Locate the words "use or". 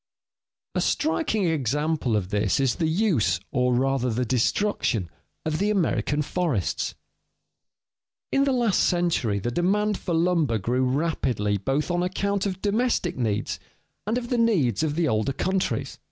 2.87-3.75